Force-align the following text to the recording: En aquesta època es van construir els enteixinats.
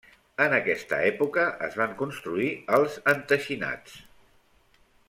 En 0.45 0.53
aquesta 0.59 0.99
època 1.09 1.43
es 1.67 1.77
van 1.83 1.93
construir 2.01 2.49
els 2.79 2.99
enteixinats. 3.17 3.99